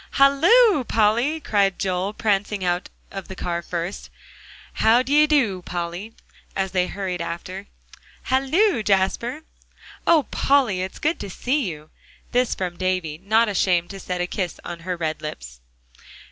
"Halloo, 0.13 0.83
Polly!" 0.83 1.39
cried 1.39 1.77
Joel, 1.77 2.13
prancing 2.13 2.63
out 2.65 2.89
of 3.11 3.27
the 3.27 3.35
car 3.35 3.61
first, 3.61 4.07
and 4.69 4.77
"How 4.81 5.03
d'ye 5.03 5.27
do, 5.27 5.61
Polly?" 5.61 6.15
as 6.55 6.71
they 6.71 6.85
all 6.85 6.89
hurried 6.93 7.21
after. 7.21 7.67
"Halloo, 8.23 8.81
Jasper!" 8.81 9.43
"Oh, 10.07 10.23
Polly! 10.31 10.81
it's 10.81 10.97
good 10.97 11.19
to 11.19 11.29
see 11.29 11.69
you!" 11.69 11.91
This 12.31 12.55
from 12.55 12.77
Davie, 12.77 13.19
not 13.23 13.47
ashamed 13.47 13.91
to 13.91 13.99
set 13.99 14.21
a 14.21 14.25
kiss 14.25 14.59
on 14.65 14.79
her 14.79 14.97
red 14.97 15.21
lips. 15.21 15.59